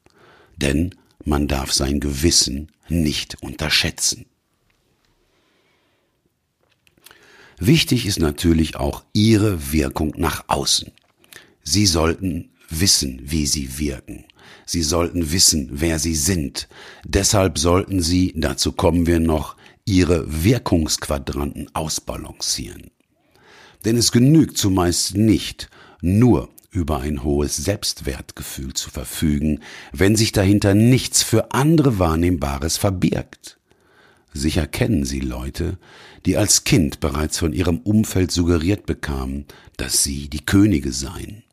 Denn 0.56 0.96
man 1.25 1.48
darf 1.48 1.72
sein 1.72 2.00
Gewissen 2.00 2.72
nicht 2.88 3.42
unterschätzen. 3.42 4.25
Wichtig 7.60 8.08
ist 8.08 8.20
natürlich 8.20 8.75
auch 8.75 9.04
Ihre 9.13 9.72
Wirkung 9.72 10.13
nach 10.18 10.46
außen. 10.48 10.92
Sie 11.63 11.86
sollten 11.86 12.50
wissen, 12.70 13.22
wie 13.24 13.46
Sie 13.46 13.78
wirken. 13.78 14.25
Sie 14.72 14.84
sollten 14.84 15.34
wissen, 15.34 15.68
wer 15.70 16.00
sie 16.00 16.16
sind. 16.16 16.70
Deshalb 17.04 17.60
sollten 17.60 18.01
sie, 18.01 18.32
dazu 18.38 18.72
kommen 18.72 19.06
wir 19.06 19.20
noch, 19.20 19.58
ihre 19.84 20.46
Wirkungsquadranten 20.46 21.68
ausbalancieren. 21.75 22.90
Denn 23.84 23.98
es 23.98 24.13
genügt 24.13 24.58
zumeist 24.58 25.18
nicht, 25.18 25.70
nur 26.01 26.48
über 26.70 27.01
ein 27.01 27.25
hohes 27.25 27.58
Selbstwertgefühl 27.58 28.72
zu 28.72 28.90
verfügen, 28.90 29.60
wenn 29.92 30.16
sich 30.16 30.32
dahinter 30.32 30.74
nichts 30.74 31.22
für 31.22 31.51
andere 31.51 32.00
Wahrnehmbares 32.00 32.78
verbirgt. 32.78 33.60
Sicher 34.32 34.68
kennen 34.68 35.04
Sie 35.04 35.20
Leute, 35.20 35.80
die 36.25 36.38
als 36.38 36.63
Kind 36.63 37.01
bereits 37.01 37.40
von 37.40 37.51
ihrem 37.51 37.80
Umfeld 37.80 38.32
suggeriert 38.32 38.86
bekamen, 38.86 39.48
dass 39.75 40.01
sie 40.01 40.30
die 40.30 40.46
Könige 40.46 40.94
seien. 40.94 41.44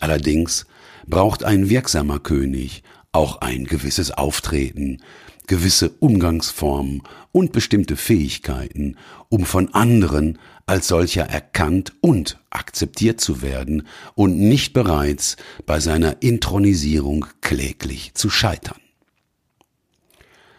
Allerdings 0.00 0.66
braucht 1.08 1.44
ein 1.44 1.70
wirksamer 1.70 2.18
König 2.18 2.82
auch 3.12 3.40
ein 3.40 3.64
gewisses 3.64 4.10
Auftreten, 4.10 5.02
gewisse 5.46 5.90
Umgangsformen 5.98 7.02
und 7.32 7.52
bestimmte 7.52 7.96
Fähigkeiten, 7.96 8.96
um 9.28 9.44
von 9.44 9.72
anderen 9.74 10.38
als 10.66 10.88
solcher 10.88 11.22
erkannt 11.22 11.94
und 12.02 12.38
akzeptiert 12.50 13.20
zu 13.20 13.40
werden 13.40 13.86
und 14.14 14.38
nicht 14.38 14.74
bereits 14.74 15.36
bei 15.64 15.80
seiner 15.80 16.22
Intronisierung 16.22 17.26
kläglich 17.40 18.12
zu 18.14 18.28
scheitern. 18.28 18.78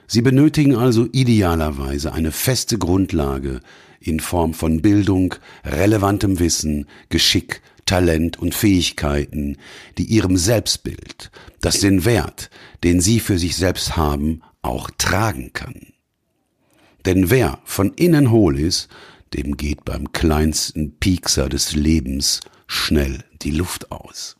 Sie 0.07 0.23
benötigen 0.23 0.75
also 0.75 1.07
idealerweise 1.11 2.11
eine 2.11 2.31
feste 2.31 2.79
Grundlage 2.79 3.59
in 3.99 4.19
Form 4.19 4.55
von 4.55 4.81
Bildung, 4.81 5.35
relevantem 5.63 6.39
Wissen, 6.39 6.87
Geschick, 7.09 7.61
Talent 7.89 8.37
und 8.37 8.53
Fähigkeiten, 8.53 9.57
die 9.97 10.03
ihrem 10.03 10.37
Selbstbild, 10.37 11.31
das 11.59 11.79
den 11.79 12.05
Wert, 12.05 12.51
den 12.83 13.01
sie 13.01 13.19
für 13.19 13.39
sich 13.39 13.55
selbst 13.55 13.97
haben, 13.97 14.43
auch 14.61 14.91
tragen 14.99 15.53
kann. 15.53 15.87
Denn 17.05 17.31
wer 17.31 17.57
von 17.65 17.95
innen 17.95 18.29
hohl 18.29 18.59
ist, 18.59 18.89
dem 19.33 19.57
geht 19.57 19.85
beim 19.85 20.11
kleinsten 20.11 20.99
Piekser 20.99 21.49
des 21.49 21.73
Lebens 21.73 22.41
schnell 22.67 23.23
die 23.41 23.49
Luft 23.49 23.91
aus. 23.91 24.37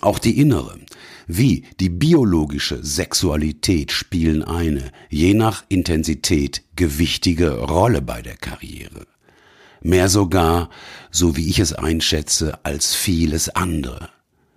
Auch 0.00 0.20
die 0.20 0.38
innere, 0.38 0.78
wie 1.26 1.64
die 1.80 1.88
biologische 1.88 2.84
Sexualität 2.84 3.90
spielen 3.90 4.44
eine, 4.44 4.92
je 5.08 5.34
nach 5.34 5.64
Intensität, 5.68 6.62
gewichtige 6.76 7.58
Rolle 7.58 8.00
bei 8.00 8.22
der 8.22 8.36
Karriere. 8.36 9.08
Mehr 9.82 10.08
sogar, 10.08 10.70
so 11.10 11.36
wie 11.36 11.48
ich 11.48 11.58
es 11.58 11.72
einschätze, 11.72 12.64
als 12.64 12.94
vieles 12.94 13.48
andere. 13.50 14.10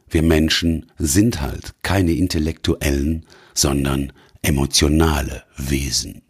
Wir 0.09 0.21
Menschen 0.21 0.91
sind 0.97 1.41
halt 1.41 1.73
keine 1.81 2.11
intellektuellen, 2.13 3.25
sondern 3.53 4.13
emotionale 4.41 5.43
Wesen. 5.57 6.21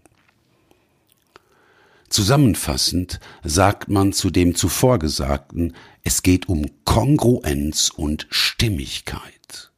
Zusammenfassend 2.09 3.19
sagt 3.43 3.89
man 3.89 4.13
zu 4.13 4.29
dem 4.29 4.53
zuvor 4.53 4.99
Gesagten, 4.99 5.73
es 6.03 6.21
geht 6.21 6.47
um 6.47 6.65
Kongruenz 6.85 7.89
und 7.89 8.27
Stimmigkeit. 8.29 9.71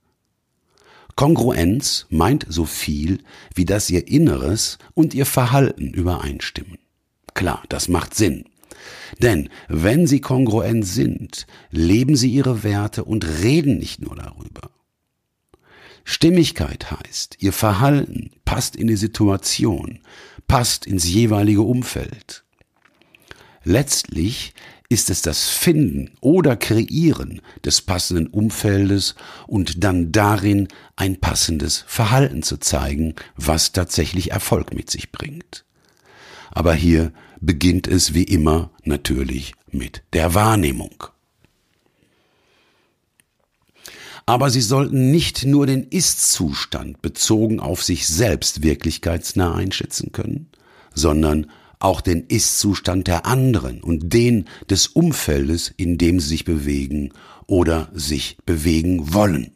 Kongruenz 1.16 2.08
meint 2.10 2.46
so 2.50 2.66
viel, 2.66 3.24
wie 3.54 3.64
dass 3.64 3.90
ihr 3.90 4.10
Inneres 4.10 4.80
und 4.94 5.14
ihr 5.14 5.26
Verhalten 5.26 5.94
übereinstimmen. 5.94 6.78
Klar, 7.34 7.64
das 7.70 7.88
macht 7.88 8.14
Sinn. 8.14 8.44
Denn 9.22 9.50
wenn 9.68 10.08
sie 10.08 10.22
kongruent 10.22 10.86
sind, 10.86 11.48
leben 11.72 12.16
sie 12.16 12.30
ihre 12.30 12.64
Werte 12.64 13.04
und 13.04 13.26
reden 13.42 13.78
nicht 13.78 14.02
nur 14.02 14.16
darüber. 14.16 14.72
Stimmigkeit 16.04 16.92
heißt, 16.92 17.38
ihr 17.40 17.52
Verhalten 17.52 18.32
passt 18.46 18.76
in 18.76 18.88
die 18.88 18.96
Situation, 18.96 20.00
passt 20.48 20.86
ins 20.86 21.06
jeweilige 21.10 21.64
Umfeld. 21.64 22.44
Letztlich 23.64 24.54
ist 24.88 25.10
es 25.10 25.24
das 25.24 25.50
Finden 25.50 26.12
oder 26.22 26.56
Kreieren 26.56 27.42
des 27.64 27.82
passenden 27.82 28.28
Umfeldes 28.28 29.16
und 29.48 29.84
dann 29.84 30.12
darin 30.12 30.68
ein 30.96 31.20
passendes 31.20 31.84
Verhalten 31.88 32.44
zu 32.44 32.58
zeigen, 32.58 33.16
was 33.36 33.72
tatsächlich 33.72 34.32
Erfolg 34.32 34.76
mit 34.76 34.92
sich 34.92 35.12
bringt. 35.12 35.66
Aber 36.52 36.76
hier 36.76 37.12
beginnt 37.46 37.88
es 37.88 38.14
wie 38.14 38.24
immer 38.24 38.72
natürlich 38.84 39.54
mit 39.72 40.04
der 40.14 40.34
Wahrnehmung. 40.34 41.06
Aber 44.26 44.50
sie 44.50 44.62
sollten 44.62 45.12
nicht 45.12 45.46
nur 45.46 45.68
den 45.68 45.84
Ist-Zustand 45.84 47.02
bezogen 47.02 47.60
auf 47.60 47.84
sich 47.84 48.08
selbst 48.08 48.64
wirklichkeitsnah 48.64 49.54
einschätzen 49.54 50.12
können, 50.12 50.48
sondern 50.96 51.52
auch 51.80 52.02
den 52.02 52.26
Ist-Zustand 52.26 53.08
der 53.08 53.28
anderen 53.28 53.84
und 53.84 54.14
den 54.14 54.46
des 54.70 54.88
Umfeldes, 54.88 55.72
in 55.78 56.00
dem 56.00 56.20
sie 56.20 56.30
sich 56.30 56.46
bewegen 56.46 57.12
oder 57.46 57.90
sich 57.94 58.38
bewegen 58.46 59.14
wollen. 59.14 59.52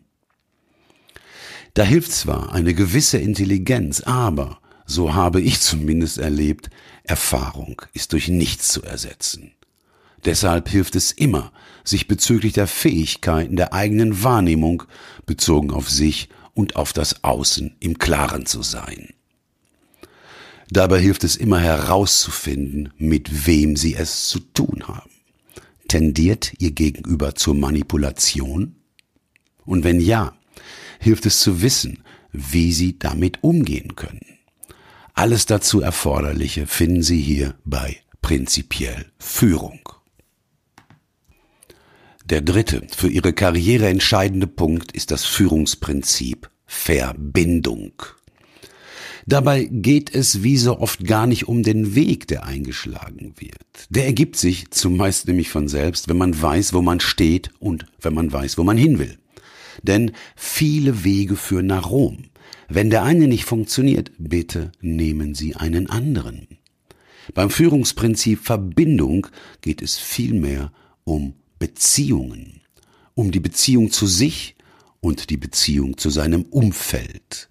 Da 1.74 1.84
hilft 1.84 2.12
zwar 2.12 2.52
eine 2.52 2.74
gewisse 2.74 3.18
Intelligenz, 3.18 4.02
aber, 4.02 4.60
so 4.90 5.14
habe 5.14 5.40
ich 5.40 5.62
zumindest 5.62 6.18
erlebt, 6.18 6.72
Erfahrung 7.04 7.82
ist 7.94 8.14
durch 8.14 8.28
nichts 8.28 8.70
zu 8.70 8.82
ersetzen. 8.82 9.52
Deshalb 10.26 10.68
hilft 10.68 10.96
es 10.96 11.12
immer, 11.12 11.52
sich 11.84 12.08
bezüglich 12.08 12.54
der 12.54 12.66
Fähigkeiten 12.66 13.56
der 13.56 13.74
eigenen 13.74 14.24
Wahrnehmung 14.24 14.84
bezogen 15.28 15.72
auf 15.72 15.90
sich 15.90 16.30
und 16.56 16.76
auf 16.76 16.92
das 16.92 17.24
Außen 17.24 17.76
im 17.80 18.00
Klaren 18.00 18.48
zu 18.48 18.64
sein. 18.64 19.14
Dabei 20.72 21.00
hilft 21.00 21.24
es 21.24 21.36
immer 21.36 21.60
herauszufinden, 21.60 22.92
mit 22.98 23.46
wem 23.46 23.76
Sie 23.76 23.94
es 23.94 24.28
zu 24.28 24.40
tun 24.40 24.88
haben. 24.88 25.12
Tendiert 25.88 26.54
Ihr 26.58 26.72
Gegenüber 26.72 27.36
zur 27.36 27.54
Manipulation? 27.54 28.76
Und 29.66 29.84
wenn 29.84 30.00
ja, 30.00 30.34
hilft 31.00 31.28
es 31.28 31.40
zu 31.42 31.62
wissen, 31.62 32.04
wie 32.32 32.74
Sie 32.74 32.98
damit 32.98 33.44
umgehen 33.44 33.96
können. 33.96 34.39
Alles 35.20 35.46
dazu 35.46 35.82
Erforderliche 35.82 36.66
finden 36.66 37.04
Sie 37.04 37.20
hier 37.20 37.54
bei 37.66 37.98
Prinzipiell 38.22 39.08
Führung. 39.18 39.82
Der 42.24 42.40
dritte, 42.40 42.88
für 42.96 43.10
Ihre 43.10 43.34
Karriere 43.34 43.90
entscheidende 43.90 44.48
Punkt 44.48 44.94
ist 44.94 45.12
das 45.12 45.26
Führungsprinzip 45.26 46.50
Verbindung. 46.66 47.92
Dabei 49.26 49.68
geht 49.70 50.16
es 50.16 50.42
wie 50.42 50.56
so 50.56 50.80
oft 50.80 51.04
gar 51.04 51.28
nicht 51.28 51.50
um 51.50 51.64
den 51.64 51.96
Weg, 51.96 52.30
der 52.30 52.46
eingeschlagen 52.46 53.34
wird. 53.40 53.88
Der 53.90 54.06
ergibt 54.06 54.38
sich 54.38 54.72
zumeist 54.72 55.28
nämlich 55.28 55.50
von 55.50 55.68
selbst, 55.68 56.08
wenn 56.08 56.18
man 56.18 56.42
weiß, 56.42 56.72
wo 56.72 56.82
man 56.82 57.02
steht 57.02 57.52
und 57.60 57.88
wenn 58.00 58.14
man 58.14 58.32
weiß, 58.32 58.58
wo 58.58 58.64
man 58.64 58.78
hin 58.78 59.00
will. 59.00 59.20
Denn 59.84 60.14
viele 60.38 61.04
Wege 61.04 61.36
führen 61.36 61.68
nach 61.68 61.90
Rom. 61.90 62.29
Wenn 62.68 62.90
der 62.90 63.04
eine 63.04 63.28
nicht 63.28 63.46
funktioniert, 63.46 64.12
bitte 64.18 64.72
nehmen 64.82 65.36
Sie 65.36 65.56
einen 65.56 65.90
anderen. 65.90 66.48
Beim 67.34 67.50
Führungsprinzip 67.50 68.40
Verbindung 68.44 69.28
geht 69.62 69.82
es 69.82 69.98
vielmehr 69.98 70.72
um 71.04 71.34
Beziehungen, 71.60 72.62
um 73.14 73.32
die 73.32 73.40
Beziehung 73.40 73.92
zu 73.92 74.08
sich 74.08 74.56
und 75.02 75.30
die 75.30 75.38
Beziehung 75.38 75.98
zu 75.98 76.10
seinem 76.10 76.44
Umfeld. 76.44 77.50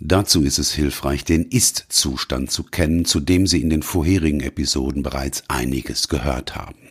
Dazu 0.00 0.42
ist 0.42 0.58
es 0.58 0.72
hilfreich, 0.72 1.24
den 1.24 1.44
Ist-Zustand 1.44 2.50
zu 2.50 2.62
kennen, 2.62 3.04
zu 3.04 3.18
dem 3.18 3.46
Sie 3.46 3.60
in 3.60 3.70
den 3.70 3.82
vorherigen 3.82 4.40
Episoden 4.40 5.02
bereits 5.02 5.42
einiges 5.48 6.08
gehört 6.08 6.54
haben. 6.54 6.87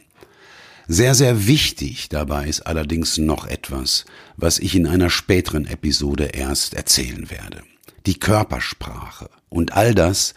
Sehr, 0.90 1.16
sehr 1.16 1.48
wichtig 1.48 2.08
dabei 2.08 2.48
ist 2.48 2.62
allerdings 2.66 3.18
noch 3.18 3.46
etwas, 3.46 4.06
was 4.38 4.58
ich 4.58 4.74
in 4.74 4.88
einer 4.88 5.10
späteren 5.10 5.66
Episode 5.66 6.28
erst 6.28 6.76
erzählen 6.76 7.30
werde. 7.30 7.64
Die 8.06 8.18
Körpersprache 8.18 9.30
und 9.50 9.74
all 9.74 9.94
das, 9.94 10.34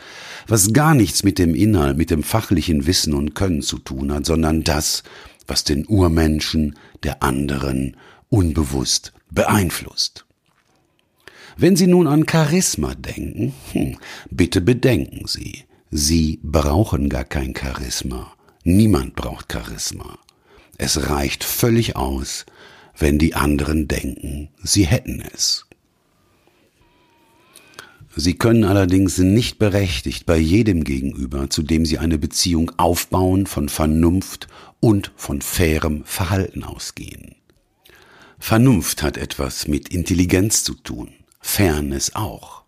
was 0.49 0.73
gar 0.73 0.95
nichts 0.95 1.23
mit 1.23 1.39
dem 1.39 1.55
Inhalt, 1.55 1.97
mit 1.97 2.11
dem 2.11 2.25
fachlichen 2.25 2.89
Wissen 2.89 3.15
und 3.15 3.35
Können 3.35 3.63
zu 3.63 3.79
tun 3.79 4.13
hat, 4.13 4.27
sondern 4.27 4.65
das, 4.65 5.05
was 5.47 5.63
den 5.63 5.87
Urmenschen 5.87 6.77
der 7.05 7.23
anderen 7.23 7.97
unbewusst 8.29 9.13
beeinflusst. 9.31 10.27
Wenn 11.57 11.77
Sie 11.77 11.87
nun 11.87 12.09
an 12.09 12.27
Charisma 12.29 12.97
denken, 12.97 13.55
hm, 13.71 13.99
bitte 14.31 14.61
bedenken 14.61 15.29
Sie, 15.29 15.65
Sie 15.93 16.41
brauchen 16.43 17.09
gar 17.09 17.25
kein 17.25 17.55
Charisma. 17.55 18.33
Niemand 18.65 19.15
braucht 19.15 19.53
Charisma. 19.53 20.19
Es 20.83 21.11
reicht 21.11 21.45
völlig 21.45 21.95
aus, 21.95 22.47
wenn 22.97 23.19
die 23.19 23.35
anderen 23.35 23.87
denken, 23.87 24.49
sie 24.63 24.87
hätten 24.87 25.23
es. 25.35 25.67
Sie 28.17 28.33
können 28.33 28.65
allerdings 28.65 29.19
nicht 29.19 29.59
berechtigt 29.59 30.25
bei 30.25 30.39
jedem 30.39 30.85
Gegenüber, 30.85 31.51
zu 31.51 31.63
dem 31.63 31.85
Sie 31.85 31.99
eine 31.99 32.17
Beziehung 32.17 32.73
aufbauen, 32.79 33.47
von 33.47 33.69
Vernunft 33.69 34.49
und 34.81 35.13
von 35.17 35.43
fairem 35.43 36.03
Verhalten 36.07 36.65
ausgehen. 36.65 37.35
Vernunft 38.39 39.03
hat 39.03 39.19
etwas 39.19 39.69
mit 39.69 39.91
Intelligenz 39.91 40.65
zu 40.65 40.73
tun. 40.73 41.11
Fairness 41.41 42.15
auch. 42.15 42.65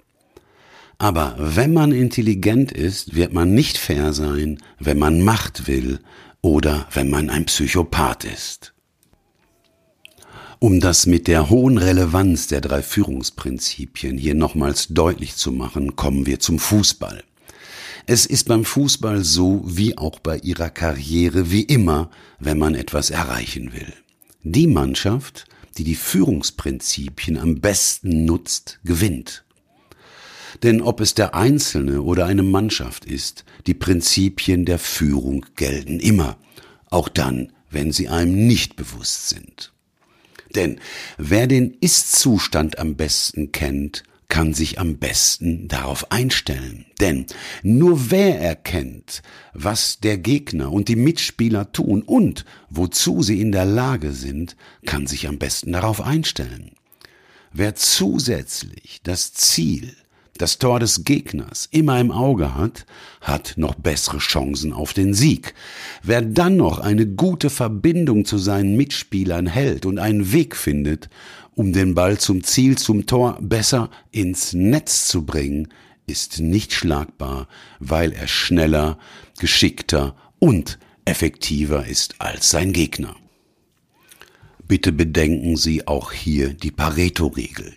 Aber 0.98 1.34
wenn 1.38 1.72
man 1.72 1.92
intelligent 1.92 2.72
ist, 2.72 3.14
wird 3.14 3.32
man 3.32 3.54
nicht 3.54 3.78
fair 3.78 4.12
sein, 4.12 4.58
wenn 4.78 4.98
man 4.98 5.22
Macht 5.22 5.66
will 5.66 5.98
oder 6.42 6.86
wenn 6.92 7.08
man 7.08 7.30
ein 7.30 7.46
Psychopath 7.46 8.24
ist. 8.24 8.74
Um 10.58 10.78
das 10.78 11.06
mit 11.06 11.26
der 11.26 11.50
hohen 11.50 11.78
Relevanz 11.78 12.46
der 12.46 12.60
drei 12.60 12.82
Führungsprinzipien 12.82 14.18
hier 14.18 14.34
nochmals 14.34 14.88
deutlich 14.88 15.34
zu 15.34 15.50
machen, 15.50 15.96
kommen 15.96 16.26
wir 16.26 16.38
zum 16.38 16.58
Fußball. 16.58 17.24
Es 18.06 18.26
ist 18.26 18.48
beim 18.48 18.64
Fußball 18.64 19.24
so 19.24 19.62
wie 19.64 19.96
auch 19.96 20.18
bei 20.18 20.38
ihrer 20.38 20.70
Karriere 20.70 21.50
wie 21.50 21.62
immer, 21.62 22.10
wenn 22.38 22.58
man 22.58 22.74
etwas 22.74 23.10
erreichen 23.10 23.72
will. 23.72 23.92
Die 24.42 24.66
Mannschaft, 24.66 25.46
die 25.78 25.84
die 25.84 25.94
Führungsprinzipien 25.94 27.38
am 27.38 27.60
besten 27.60 28.24
nutzt, 28.24 28.80
gewinnt. 28.84 29.44
Denn 30.62 30.82
ob 30.82 31.00
es 31.00 31.14
der 31.14 31.34
Einzelne 31.34 32.02
oder 32.02 32.26
eine 32.26 32.42
Mannschaft 32.42 33.04
ist, 33.04 33.44
die 33.66 33.74
Prinzipien 33.74 34.64
der 34.64 34.78
Führung 34.78 35.46
gelten 35.56 36.00
immer, 36.00 36.36
auch 36.90 37.08
dann, 37.08 37.52
wenn 37.70 37.92
sie 37.92 38.08
einem 38.08 38.46
nicht 38.46 38.76
bewusst 38.76 39.28
sind. 39.28 39.72
Denn 40.54 40.80
wer 41.16 41.46
den 41.46 41.76
Ist-Zustand 41.80 42.78
am 42.78 42.96
besten 42.96 43.52
kennt, 43.52 44.02
kann 44.28 44.54
sich 44.54 44.78
am 44.78 44.96
besten 44.96 45.68
darauf 45.68 46.10
einstellen. 46.10 46.86
Denn 47.00 47.26
nur 47.62 48.10
wer 48.10 48.40
erkennt, 48.40 49.22
was 49.52 50.00
der 50.00 50.16
Gegner 50.16 50.72
und 50.72 50.88
die 50.88 50.96
Mitspieler 50.96 51.70
tun 51.72 52.02
und 52.02 52.46
wozu 52.70 53.22
sie 53.22 53.42
in 53.42 53.52
der 53.52 53.66
Lage 53.66 54.12
sind, 54.12 54.56
kann 54.86 55.06
sich 55.06 55.28
am 55.28 55.38
besten 55.38 55.72
darauf 55.72 56.00
einstellen. 56.00 56.70
Wer 57.52 57.74
zusätzlich 57.74 59.00
das 59.02 59.34
Ziel, 59.34 59.94
das 60.42 60.58
Tor 60.58 60.80
des 60.80 61.04
Gegners 61.04 61.68
immer 61.70 62.00
im 62.00 62.10
Auge 62.10 62.56
hat, 62.56 62.84
hat 63.20 63.54
noch 63.54 63.76
bessere 63.76 64.18
Chancen 64.18 64.72
auf 64.72 64.92
den 64.92 65.14
Sieg. 65.14 65.54
Wer 66.02 66.20
dann 66.20 66.56
noch 66.56 66.80
eine 66.80 67.06
gute 67.06 67.48
Verbindung 67.48 68.24
zu 68.24 68.38
seinen 68.38 68.76
Mitspielern 68.76 69.46
hält 69.46 69.86
und 69.86 70.00
einen 70.00 70.32
Weg 70.32 70.56
findet, 70.56 71.08
um 71.54 71.72
den 71.72 71.94
Ball 71.94 72.18
zum 72.18 72.42
Ziel, 72.42 72.76
zum 72.76 73.06
Tor 73.06 73.38
besser 73.40 73.88
ins 74.10 74.52
Netz 74.52 75.06
zu 75.06 75.24
bringen, 75.24 75.68
ist 76.08 76.40
nicht 76.40 76.72
schlagbar, 76.72 77.46
weil 77.78 78.10
er 78.12 78.26
schneller, 78.26 78.98
geschickter 79.38 80.16
und 80.40 80.80
effektiver 81.04 81.86
ist 81.86 82.16
als 82.18 82.50
sein 82.50 82.72
Gegner. 82.72 83.14
Bitte 84.66 84.90
bedenken 84.90 85.56
Sie 85.56 85.86
auch 85.86 86.10
hier 86.10 86.52
die 86.52 86.72
Pareto-Regel. 86.72 87.74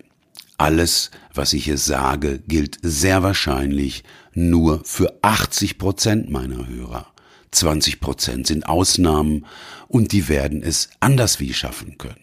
Alles, 0.57 1.11
was 1.33 1.53
ich 1.53 1.65
hier 1.65 1.77
sage, 1.77 2.39
gilt 2.47 2.77
sehr 2.81 3.23
wahrscheinlich 3.23 4.03
nur 4.33 4.81
für 4.85 5.17
80 5.21 5.77
Prozent 5.77 6.29
meiner 6.29 6.67
Hörer. 6.67 7.07
20 7.51 7.99
Prozent 7.99 8.47
sind 8.47 8.67
Ausnahmen 8.67 9.45
und 9.87 10.11
die 10.11 10.27
werden 10.27 10.63
es 10.63 10.89
anders 10.99 11.39
wie 11.39 11.53
schaffen 11.53 11.97
können. 11.97 12.19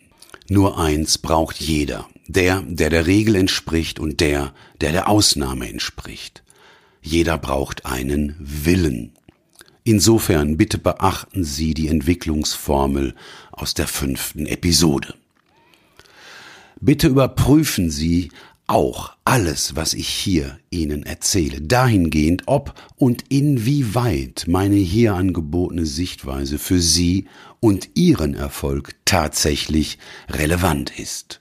Nur 0.49 0.79
eins 0.79 1.19
braucht 1.19 1.61
jeder. 1.61 2.09
Der, 2.27 2.63
der 2.63 2.91
der 2.91 3.07
Regel 3.07 3.35
entspricht 3.37 3.99
und 3.99 4.21
der, 4.21 4.55
der 4.81 4.93
der 4.93 5.09
Ausnahme 5.09 5.69
entspricht. 5.69 6.43
Jeder 7.03 7.37
braucht 7.37 7.85
einen 7.85 8.37
Willen. 8.39 9.13
Insofern 9.85 10.57
bitte 10.57 10.79
beachten 10.79 11.43
Sie 11.43 11.75
die 11.75 11.89
Entwicklungsformel 11.89 13.15
aus 13.51 13.75
der 13.75 13.89
fünften 13.89 14.47
Episode. 14.47 15.15
Bitte 16.85 17.07
überprüfen 17.07 17.91
Sie 17.91 18.33
auch 18.67 19.13
alles, 19.25 19.77
was 19.77 19.95
ich 19.95 20.09
hier 20.09 20.59
Ihnen 20.69 21.05
erzähle, 21.05 21.61
dahingehend, 21.61 22.43
ob 22.47 22.75
und 22.97 23.23
inwieweit 23.29 24.47
meine 24.49 24.75
hier 24.75 25.15
angebotene 25.15 25.87
Sichtweise 25.87 26.59
für 26.59 26.81
Sie 26.81 27.29
und 27.61 27.91
Ihren 27.95 28.35
Erfolg 28.35 28.97
tatsächlich 29.05 29.99
relevant 30.29 30.99
ist. 30.99 31.41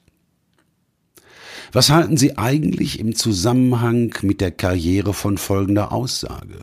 Was 1.72 1.90
halten 1.90 2.18
Sie 2.18 2.38
eigentlich 2.38 3.00
im 3.00 3.16
Zusammenhang 3.16 4.14
mit 4.22 4.42
der 4.42 4.52
Karriere 4.52 5.16
von 5.16 5.40
folgender 5.40 5.92
Aussage? 5.92 6.60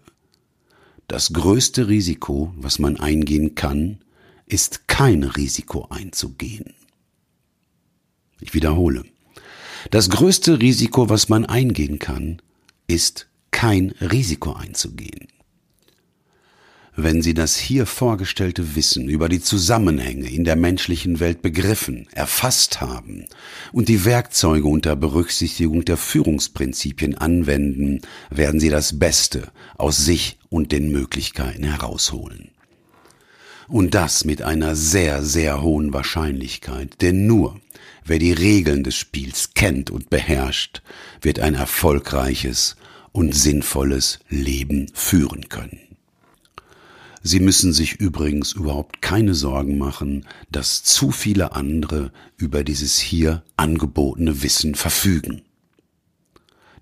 Das 1.08 1.32
größte 1.32 1.88
Risiko, 1.88 2.54
was 2.56 2.78
man 2.78 3.00
eingehen 3.00 3.56
kann, 3.56 3.98
ist 4.46 4.86
kein 4.86 5.24
Risiko 5.24 5.88
einzugehen. 5.90 6.77
Ich 8.40 8.54
wiederhole. 8.54 9.04
Das 9.90 10.10
größte 10.10 10.60
Risiko, 10.60 11.08
was 11.08 11.28
man 11.28 11.46
eingehen 11.46 11.98
kann, 11.98 12.42
ist 12.86 13.28
kein 13.50 13.90
Risiko 14.00 14.52
einzugehen. 14.52 15.28
Wenn 17.00 17.22
Sie 17.22 17.32
das 17.32 17.56
hier 17.56 17.86
vorgestellte 17.86 18.74
Wissen 18.74 19.08
über 19.08 19.28
die 19.28 19.40
Zusammenhänge 19.40 20.28
in 20.28 20.42
der 20.42 20.56
menschlichen 20.56 21.20
Welt 21.20 21.42
begriffen, 21.42 22.08
erfasst 22.10 22.80
haben 22.80 23.26
und 23.70 23.88
die 23.88 24.04
Werkzeuge 24.04 24.66
unter 24.66 24.96
Berücksichtigung 24.96 25.84
der 25.84 25.96
Führungsprinzipien 25.96 27.16
anwenden, 27.16 28.00
werden 28.30 28.58
Sie 28.58 28.68
das 28.68 28.98
Beste 28.98 29.52
aus 29.76 29.98
sich 29.98 30.40
und 30.48 30.72
den 30.72 30.90
Möglichkeiten 30.90 31.62
herausholen. 31.62 32.50
Und 33.68 33.94
das 33.94 34.24
mit 34.24 34.42
einer 34.42 34.74
sehr, 34.74 35.22
sehr 35.22 35.62
hohen 35.62 35.92
Wahrscheinlichkeit, 35.92 37.00
denn 37.00 37.28
nur 37.28 37.60
wer 38.08 38.18
die 38.18 38.32
Regeln 38.32 38.82
des 38.82 38.96
Spiels 38.96 39.50
kennt 39.54 39.90
und 39.90 40.10
beherrscht, 40.10 40.82
wird 41.20 41.40
ein 41.40 41.54
erfolgreiches 41.54 42.76
und 43.12 43.34
sinnvolles 43.34 44.18
Leben 44.28 44.90
führen 44.94 45.48
können. 45.48 45.80
Sie 47.22 47.40
müssen 47.40 47.72
sich 47.72 47.94
übrigens 47.94 48.52
überhaupt 48.52 49.02
keine 49.02 49.34
Sorgen 49.34 49.76
machen, 49.76 50.26
dass 50.50 50.84
zu 50.84 51.10
viele 51.10 51.52
andere 51.52 52.12
über 52.36 52.64
dieses 52.64 52.98
hier 52.98 53.42
angebotene 53.56 54.42
Wissen 54.42 54.74
verfügen. 54.74 55.42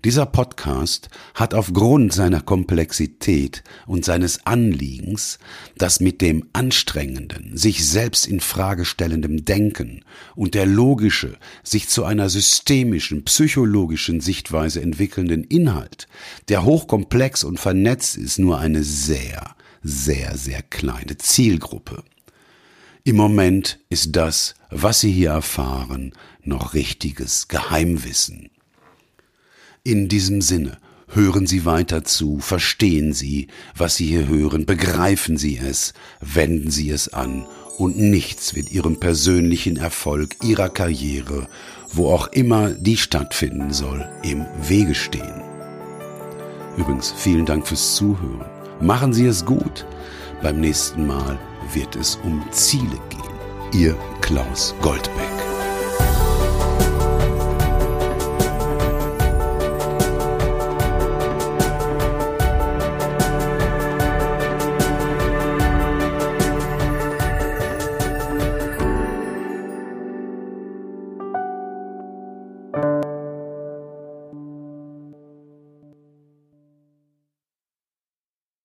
Dieser 0.07 0.25
Podcast 0.25 1.09
hat 1.33 1.53
aufgrund 1.53 2.13
seiner 2.13 2.39
Komplexität 2.39 3.61
und 3.85 4.05
seines 4.05 4.45
Anliegens, 4.45 5.37
das 5.77 5.99
mit 5.99 6.21
dem 6.21 6.45
anstrengenden, 6.53 7.57
sich 7.57 7.85
selbst 7.85 8.25
in 8.25 8.39
Frage 8.39 8.85
stellendem 8.85 9.43
Denken 9.43 10.05
und 10.33 10.53
der 10.53 10.65
logische, 10.65 11.35
sich 11.61 11.89
zu 11.89 12.05
einer 12.05 12.29
systemischen, 12.29 13.25
psychologischen 13.25 14.21
Sichtweise 14.21 14.81
entwickelnden 14.81 15.43
Inhalt, 15.43 16.07
der 16.47 16.63
hochkomplex 16.63 17.43
und 17.43 17.59
vernetzt 17.59 18.15
ist, 18.15 18.39
nur 18.39 18.59
eine 18.59 18.83
sehr, 18.83 19.57
sehr, 19.83 20.37
sehr 20.37 20.61
kleine 20.61 21.17
Zielgruppe. 21.17 22.01
Im 23.03 23.17
Moment 23.17 23.79
ist 23.89 24.15
das, 24.15 24.55
was 24.69 25.01
Sie 25.01 25.11
hier 25.11 25.31
erfahren, 25.31 26.13
noch 26.43 26.75
richtiges 26.75 27.49
Geheimwissen. 27.49 28.51
In 29.87 30.09
diesem 30.09 30.41
Sinne, 30.41 30.79
hören 31.07 31.47
Sie 31.47 31.63
weiter 31.63 32.03
zu, 32.03 32.39
verstehen 32.39 33.13
Sie, 33.13 33.47
was 33.73 33.95
Sie 33.95 34.07
hier 34.07 34.27
hören, 34.27 34.65
begreifen 34.65 35.37
Sie 35.37 35.57
es, 35.57 35.93
wenden 36.19 36.71
Sie 36.71 36.89
es 36.89 37.13
an 37.13 37.45
und 37.77 37.97
nichts 37.97 38.53
wird 38.53 38.69
Ihrem 38.69 38.99
persönlichen 38.99 39.77
Erfolg, 39.77 40.35
Ihrer 40.43 40.67
Karriere, 40.67 41.47
wo 41.93 42.09
auch 42.09 42.27
immer 42.33 42.71
die 42.71 42.97
stattfinden 42.97 43.71
soll, 43.71 44.05
im 44.23 44.45
Wege 44.67 44.93
stehen. 44.93 45.41
Übrigens, 46.75 47.13
vielen 47.15 47.45
Dank 47.45 47.65
fürs 47.65 47.95
Zuhören. 47.95 48.45
Machen 48.81 49.13
Sie 49.13 49.25
es 49.25 49.45
gut. 49.45 49.85
Beim 50.43 50.59
nächsten 50.59 51.07
Mal 51.07 51.39
wird 51.73 51.95
es 51.95 52.19
um 52.25 52.43
Ziele 52.51 52.99
gehen. 53.09 53.81
Ihr 53.81 53.95
Klaus 54.19 54.75
Goldbeck. 54.81 55.36